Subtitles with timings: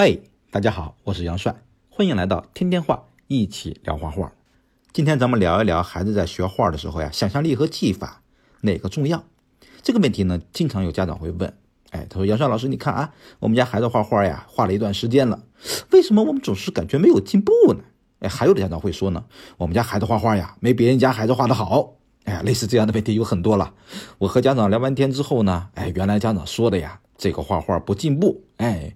[0.00, 0.16] 嗨，
[0.52, 1.56] 大家好，我是杨帅，
[1.90, 4.32] 欢迎来到天天画，一起聊画画。
[4.92, 8.22] 今天咱们聊一聊孩子在学画的时候呀，想象力和技法
[8.60, 9.24] 哪个重要？
[9.82, 11.52] 这个问题呢，经常有家长会问。
[11.90, 15.42] 哎，他说杨帅老师，你看啊，我们家孩子画画呀，画了一段时间了，
[15.90, 17.80] 为什么我们总是感觉没有进步呢？
[18.20, 19.24] 哎，还有的家长会说呢，
[19.56, 21.94] 我们家孩子画画呀，没别人家孩子画的好。
[22.22, 23.74] 哎，类似这样的问题有很多了。
[24.18, 28.44] 我和家长聊完天之后呢，哎，原来家长说的呀，这个画画不进步。
[28.56, 28.94] 哎，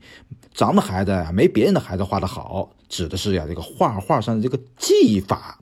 [0.54, 5.58] 咱们孩子呀，没别人的孩子画的好，指的是呀这个画画上的这个技法。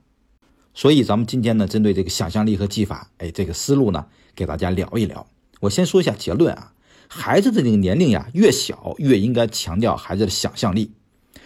[0.73, 5.27] 所以咱们今天呢，针对这个想象力和技法，哎，这个思路呢，给大家聊一聊。
[5.59, 6.73] 我先说一下结论啊，
[7.09, 10.92] 孩子的这个年龄呀，越小越应该强调孩子的想象力。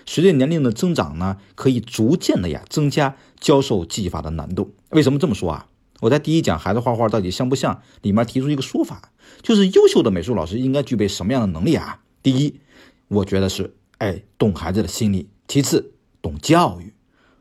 [0.06, 4.74] 随着年龄的增长呢，可以逐渐的呀增加教授技法的难度。
[4.90, 5.66] 为什么这么说啊？
[6.04, 12.00] 我在第一讲孩子画画到底像不像里面提出一个说法，就是优秀的美术老师应该具备什么样的能力啊？
[12.22, 12.60] 第一，
[13.08, 16.92] 我觉得是哎懂孩子的心理；其次，懂教育；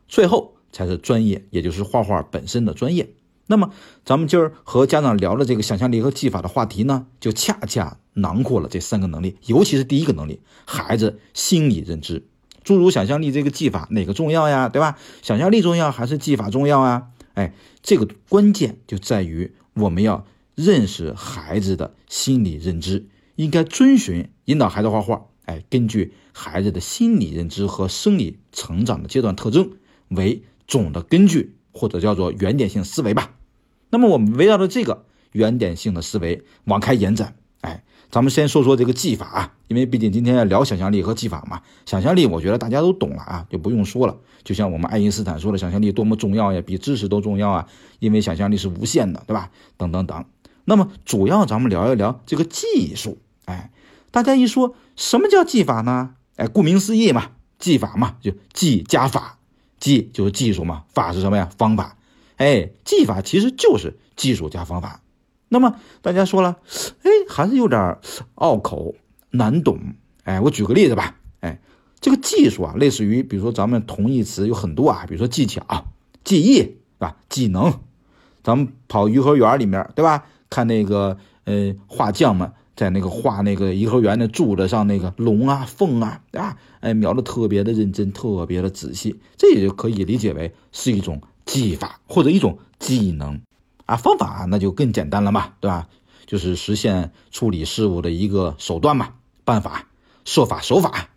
[0.08, 3.10] 最后才是专业，也就是画画本身的专业。
[3.48, 3.72] 那么
[4.06, 12.26] 咱们今儿和家长聊的这个想象力和技法的话题呢，就恰恰囊括了这三个能力，尤其是第一个能力，孩子心理认知。
[12.64, 14.70] 诸如想象力这个技法哪个重要呀？
[14.70, 14.98] 对吧？
[15.22, 17.10] 想象力重要还是技法重要啊？
[17.34, 25.26] 哎，这个关键就在于我们要认识孩子的心理认知，应该遵循引导孩子画画。
[25.46, 29.72] 哎，根据孩子的心理认知和生理成长的阶段特征
[30.08, 33.36] 为总的根据，或者叫做原点性思维吧。
[33.90, 37.36] 那么我们围绕着这个原点性的思维往开延展。
[37.64, 37.84] 哎。
[38.12, 41.64] 咱们先说说这个技法啊，因为毕竟今天要聊想象力和技法嘛。
[41.84, 44.16] 想象力我觉得大家都懂了啊，就不用说了。
[44.44, 49.50] 就像我们爱因斯坦说的，想象力多么重要呀，比知识都重要啊，因为想象力是无限的，对吧？
[49.78, 50.26] 等等等。
[50.66, 53.18] 那么主要咱们聊一聊这个技术。
[53.46, 53.72] 哎，
[54.12, 56.12] 大家一说什么叫技法呢？
[56.36, 59.40] 哎，顾名思义嘛，技法嘛，就技加法，
[59.80, 61.50] 技就是技术嘛，法是什么呀？
[61.58, 61.98] 方法。
[62.38, 65.02] 哎，技法其实就是技术加方法。
[65.54, 66.58] 那么大家说了，
[67.04, 68.00] 哎，还是有点
[68.34, 68.96] 拗口
[69.30, 69.78] 难懂。
[70.24, 71.16] 哎，我举个例子吧。
[71.42, 71.60] 哎，
[72.02, 75.86] 这个技术啊，类似于，比如说咱们同义词有很多啊，比如说技巧、
[76.24, 77.18] 技艺，是吧？
[77.30, 77.72] 技能。
[78.42, 80.26] 咱们跑颐和园里面，对吧？
[80.50, 86.58] 看那个呃画匠们在那个画那个颐和园的柱子上那个龙啊、凤啊，对吧？
[86.80, 93.40] 哎，描的特别的认真，特别的仔细，这也就可以理解为是一种技法或者一种技能。
[93.86, 95.88] 啊，方法那就更简单了嘛，对吧？
[96.26, 99.10] 就是实现处理事物的一个手段嘛，
[99.44, 99.88] 办法、
[100.24, 101.10] 设法、手法，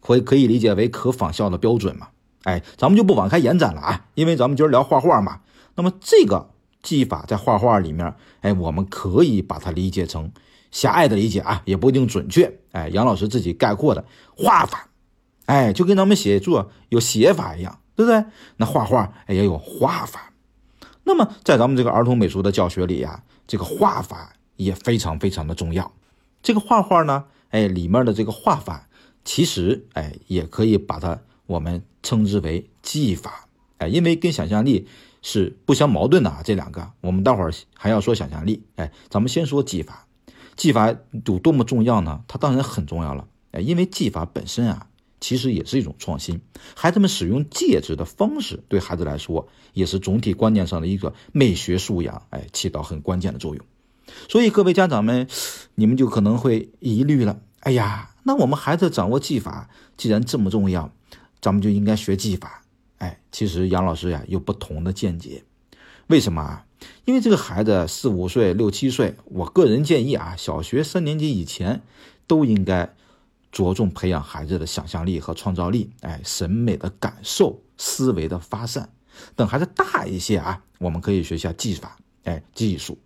[0.00, 2.08] 可以可以理解为可仿效的标准嘛。
[2.42, 5.40] 哎，咱们就不往开延展了啊，因为咱们今儿聊画画嘛。
[5.74, 6.50] 那么这个
[6.82, 10.30] 技法在画画里面，哎，我们可以把它理解成
[10.70, 12.60] 狭隘的理解啊，也不一定准确。
[12.72, 14.04] 哎，杨老师自己概括的
[14.36, 14.88] 画法，
[15.46, 18.22] 哎，就跟咱们写作有写法一样，对不对？
[18.58, 20.30] 那画画哎也有画法。
[21.04, 25.92] 那么，在咱们这个儿童美术的教学里呀，这个画法也非常非常的重要。
[26.42, 28.88] 这个画画呢，哎，里面的这个画法，
[29.24, 33.46] 其实哎，也可以把它我们称之为技法，
[33.78, 34.88] 哎，因为跟想象力
[35.20, 36.40] 是不相矛盾的啊。
[36.42, 40.06] 这两个，我们待会儿还要说想象力，哎，咱们先说技法。
[40.56, 40.94] 技法
[41.26, 42.22] 有多么重要呢？
[42.28, 44.86] 它当然很重要了，哎，因为技法本身啊。
[45.24, 46.38] 其实也是一种创新，
[46.76, 53.64] 孩子们使用戒指的方式，对孩子来说也是总体观念上的一个美学素养，哎，起到很关键的作用。
[54.28, 55.26] 所以各位家长们，
[55.76, 60.92] 你们就可能会疑虑了：哎呀，那我们孩子掌握技法既然这么重要，
[61.40, 62.62] 咱们就应该学技法。
[62.98, 65.42] 哎，其实杨老师呀有不同的见解。
[66.08, 66.66] 为什么啊？
[67.06, 71.80] 因为这个孩子四五岁、六七岁，我个人建议啊，小学三年级以前
[72.26, 72.94] 都应该。
[73.54, 78.90] 着重培养孩子的想象力和创造力，哎，审美的感受、思维的发散。
[79.36, 82.98] 等孩子大一些啊，我们可以学下技法，哎，技术。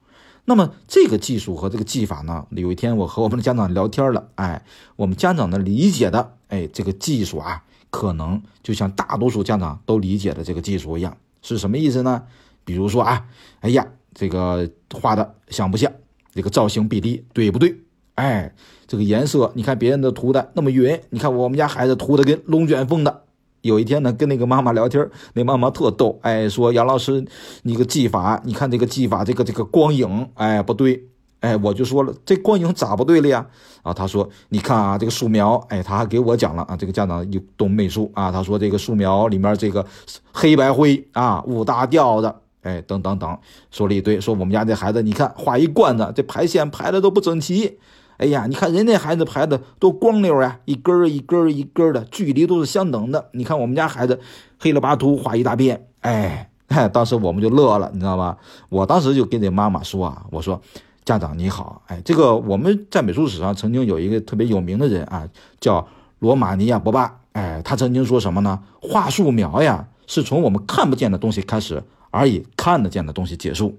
[0.47, 2.47] 那么这个技术和这个技法呢？
[2.53, 4.65] 有一天我和我们的家长聊天了，哎，
[4.97, 12.25] 我们家长的理解的，哎，这个技术啊，可能就像大多数家长都理解的这个技术一样，是什么意思呢？
[12.65, 13.27] 比如说啊，
[13.61, 15.93] 哎呀，这个画的像不像？
[16.33, 17.79] 这个造型比例对不对？
[18.19, 18.53] 哎，
[18.89, 23.23] 这个颜色，你看别人的涂的那么匀，你看我们家孩子涂的跟龙卷风的。
[23.61, 27.25] 有一天呢，跟那个妈妈聊天，那妈妈特逗，哎，说杨老师，
[27.63, 31.01] 你个技法，你看这个技法，这个这个光影，哎，不对，
[31.39, 33.47] 哎，我就说了，这光影咋不对了呀？
[33.83, 39.87] 啊，他说，你看啊，这个素描，哎，他还给我讲了啊，这个家长又懂美术啊，他说这个素描里面这个
[40.33, 42.41] 黑白灰啊，五大调的。
[42.63, 43.39] 哎，等等等，
[43.71, 47.79] 说了一堆，说我们家这孩子，你看画一罐子，这排线排的都不整齐。
[48.19, 53.31] 哎呀，你看人家孩子排的多光溜呀，一根儿一根儿一根儿的，距离都是相等的。
[53.33, 54.21] 你看我们家孩子
[54.59, 56.51] 黑了巴秃画一大遍，哎，
[56.93, 58.37] 当时我们就乐了，你知道吧？
[58.69, 60.61] 我当时就跟这妈妈说啊，我说
[61.05, 65.29] 家长你好，哎，这个我们在美术史上曾经有一个特别有名的人啊，
[65.61, 65.87] 叫
[66.19, 68.61] 罗马尼亚·博巴，哎，他曾经说什么呢？
[68.83, 71.81] 画素描呀，是从我们看不见的东西开始，
[72.11, 73.79] 而以看得见的东西结束。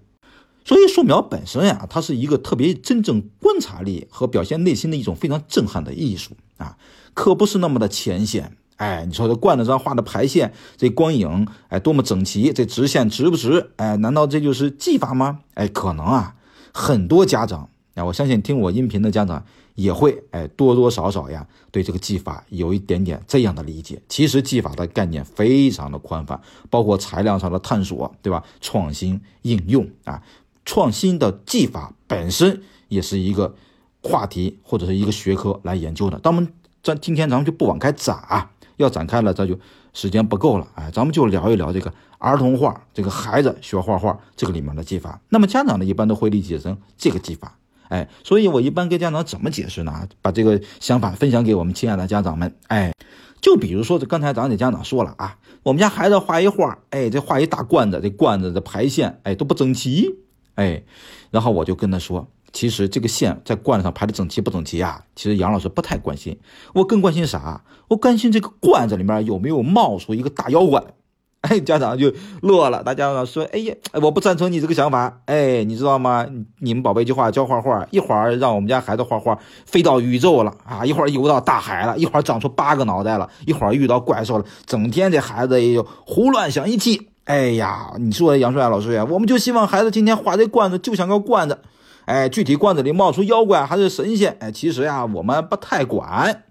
[0.69, 6.77] 所以素描本身呀，它是一个特别真正观察力和表现内心的一种非常震撼的艺术啊，
[7.16, 8.56] 可不是那么的浅显。
[8.75, 13.71] 哎，你说这罐子上画的排线，这光影，哎，多么整齐，这直线直不直？
[13.77, 15.39] 哎，难道这就是技法吗？
[15.56, 16.36] 哎，可能啊，
[16.71, 19.44] 很多家长啊，我相信听我音频的家长
[19.74, 24.00] 也会，哎，多多少少呀，对这个技法有一点点这样的理解。
[24.07, 26.39] 其实技法的概念非常的宽泛，
[26.69, 28.44] 包括材料上的探索，对吧？
[28.62, 30.21] 创新应用啊。
[30.69, 33.56] 创新的技法本身也是一个
[34.04, 36.19] 话题或者是一个学科来研究的。
[36.19, 36.48] 咱们
[36.83, 39.57] 咱今天咱们就不往开展啊，要展开了这就
[39.94, 40.68] 时间不够了。
[40.75, 45.19] 哎，咱们就聊一聊这个儿童画，这个孩子学画画这个里面的技法。
[45.30, 47.57] 那么家长呢，一般都会理解成这个技法。
[47.88, 50.07] 哎，所以我一般跟家长怎么解释呢？
[50.21, 52.56] 把这个想法分享给我们亲爱的家长们。
[52.68, 52.94] 哎，
[53.42, 60.19] 就比如说这刚才咱给家长说了啊，我们家孩子画一画，哎，这画一大罐子，这罐子的排线，哎，都不整齐。
[60.59, 60.83] 哎，
[61.31, 65.01] 然后我就跟他说，其实这个线在罐子上排的整齐不整齐啊？
[65.15, 66.38] 其实杨老师不太关心，
[66.73, 67.63] 我更关心啥？
[67.88, 70.83] 我关心这个罐子里面有没有冒出一个大妖怪。
[71.41, 75.21] 哎，家长就乐了，大家长说，哎呀，我不赞成你这个想法。
[75.27, 76.27] 哎，你知道吗？
[76.59, 87.08] 你们宝贝一句话教画画，一会儿让我们家孩子画画飞到宇宙了啊，一会儿游到大海了，一会儿长出八个脑袋了，一会儿遇到怪兽了，整天这孩子也就胡乱想一气。
[87.29, 91.59] 哎呀，你说杨帅老师呀，我们就希望孩子今天画这罐子就像个罐子，
[92.05, 96.45] 哎，具体罐子里冒出妖怪还是神仙，哎，其实呀，我们不太管。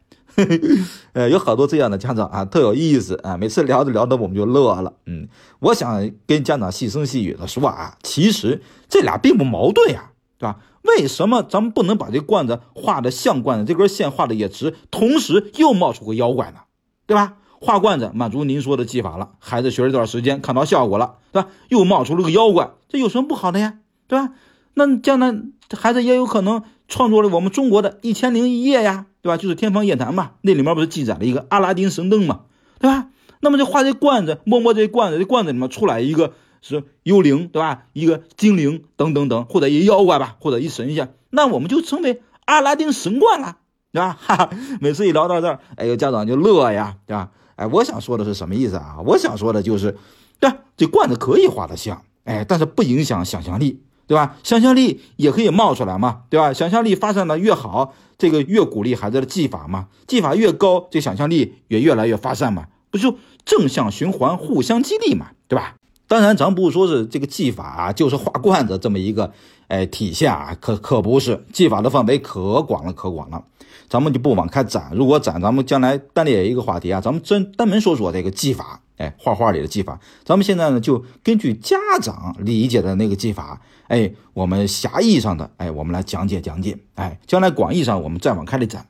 [1.15, 4.93] 呃， 有好多这样的家长啊，特有意思啊，每次聊着聊着我们就乐了。
[5.07, 5.27] 嗯，
[5.59, 10.59] 我想跟家长细声细语的说啊，其实这俩并不矛盾呀，对吧？
[10.83, 16.59] 为什么咱们不能把这罐子画的像罐子，这根线画的也直，同时又冒出个妖怪呢？
[17.05, 17.35] 对吧？
[17.61, 21.49] 画罐子满足您说的技法了，孩子学了一段时间，看到效果了，对吧？
[21.69, 23.79] 又冒出了个妖怪，这有什么不好的呀？
[24.07, 24.33] 对吧？
[24.75, 25.35] 那将来
[25.77, 29.37] 孩子也有可能创作了我们中国的《一千零一夜》呀，对吧？
[29.37, 32.43] 就是《天方夜谭》嘛，那里面不是记载了一个阿拉丁神灯嘛，
[32.79, 33.09] 对吧？
[33.41, 37.85] 那么就画这罐子，摸摸这罐子，这罐子里面出来一个是幽灵，对吧？
[37.93, 43.57] 一个精灵等等等，或者一妖怪吧，或者一神仙，那我们就称为阿拉丁神罐了，
[43.93, 44.17] 对吧？
[44.21, 44.51] 哈哈，
[44.81, 47.31] 每次一聊到这儿，哎，有家长就乐呀，对吧？
[47.59, 48.99] 哎，我想说的是什么意思啊？
[49.05, 49.97] 我想说的就是，
[50.39, 54.37] 对，这罐子可以画的像，哎，但是不影响想象力，对吧？
[54.45, 56.53] 想象力也可以冒出来嘛，对吧？
[56.53, 65.75] 想象力发展的越好，这个越鼓励孩子的技法嘛，技法越高，这想象力也越来越发散嘛，不就正向循环，互相激励嘛，对吧？
[66.09, 69.31] 当然，咱不是说是这个技法啊，就是画罐子这么一个
[69.69, 73.45] 哎体现啊，可可不是，技法的范围可广了，可广了。
[73.91, 80.01] 咱们就不往开展，如果展，咱们将来单列一个话题啊，咱们真单门说说这个技法，哎，画画里的技法。
[80.25, 88.87] 咱们现在呢，就根据家长理解的那个技法，哎，我们狭义上的，哎，我们来讲解讲解，哎，将来广义上我们再往开里展。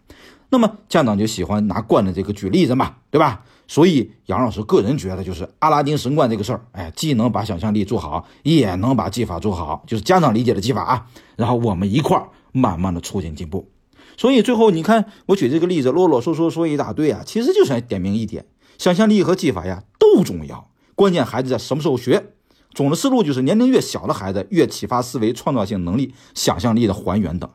[0.50, 3.42] 那么家长就喜欢拿罐子这个举例子嘛，对吧？
[3.68, 11.06] 所以杨老师个人觉得，就是阿拉丁神罐这个事儿，哎，既能把想象力做好，也能把技法做好，就是家长理解的技法啊。
[11.36, 13.70] 然后我们一块儿慢慢的促进进步。
[14.16, 18.46] 所以最后你看，我举这个例子，啰啰嗦嗦说一大堆啊，其实就想点明一点：
[18.78, 22.32] 想象力和技法呀都重要，关键孩子在什么时候学。
[22.72, 27.48] 总的思路就是年龄越小的孩子越启发思维、创造性能力、想象力的还原等。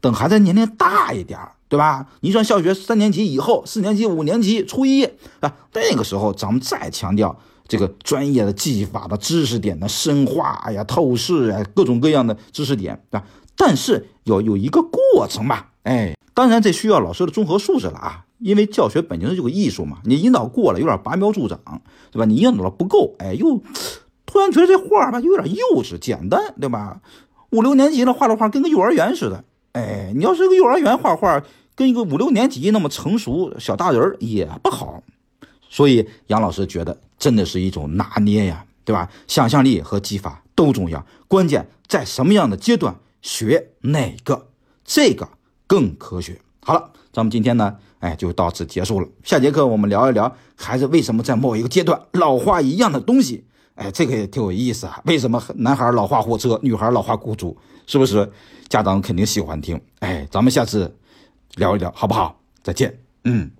[0.00, 2.06] 等孩子年龄大一点对吧？
[2.20, 5.04] 你上小学三年级以后，四年级、五年级、初一
[5.40, 13.22] 啊，那个时候咱们再强调这个专业的技法的知识点的深化哎呀、透视啊，各种各样的知识点啊。
[13.56, 15.70] 但是要有一个过程吧。
[15.82, 21.58] 哎，当然这需要老师的综合素质了啊，因为教学本身就是个艺术嘛，你引导过了有点拔苗助长，
[22.10, 22.24] 对吧？
[22.24, 23.62] 你引导了不够，哎，又
[24.30, 27.00] 突然觉得这画吧有点幼稚简单，对吧？
[27.50, 31.42] 五六年级的画的画跟个幼儿园似的，哎，你要是个幼儿园画画，
[31.74, 35.02] 跟一个五六年级那么成熟小大人也不好，
[35.68, 39.10] 所以杨老师觉得真的是一种拿捏呀，对吧？
[39.26, 44.46] 想象力和技法都重要，关键在什么样的阶段学哪个，
[44.84, 45.28] 这个。
[45.66, 46.40] 更科学。
[46.62, 49.06] 好了，咱们今天呢，哎，就到此结束了。
[49.22, 53.44] 下节课我们聊一聊孩子为什么在某一个阶段老画一样的东西。
[53.74, 55.00] 哎，这个也挺有意思啊。
[55.04, 57.56] 为什么男孩老画火车，女孩老画公主？
[57.86, 58.30] 是不是？
[58.68, 59.80] 家长肯定喜欢听。
[60.00, 60.96] 哎，咱们下次
[61.56, 62.38] 聊一聊，好不好？
[62.62, 62.96] 再见。
[63.24, 63.50] 嗯。